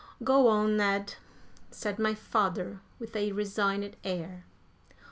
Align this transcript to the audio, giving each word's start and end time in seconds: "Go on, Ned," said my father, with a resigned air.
"Go 0.23 0.47
on, 0.47 0.77
Ned," 0.77 1.13
said 1.69 1.99
my 1.99 2.15
father, 2.15 2.81
with 2.97 3.15
a 3.15 3.33
resigned 3.33 3.97
air. 4.03 4.45